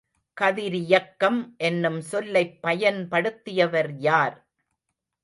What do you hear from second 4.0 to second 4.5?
யார்?